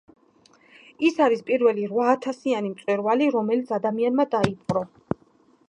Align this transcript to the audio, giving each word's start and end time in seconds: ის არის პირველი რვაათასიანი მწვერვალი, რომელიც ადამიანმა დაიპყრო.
ის 1.09 1.19
არის 1.25 1.43
პირველი 1.49 1.85
რვაათასიანი 1.91 2.71
მწვერვალი, 2.73 3.29
რომელიც 3.37 3.77
ადამიანმა 3.79 4.29
დაიპყრო. 4.35 4.83